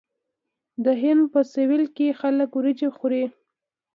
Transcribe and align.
د 0.83 0.85
هند 1.01 1.23
په 1.33 1.39
سویل 1.53 1.85
کې 1.95 2.17
خلک 2.21 2.49
وریجې 2.53 2.89
خوري. 2.97 3.25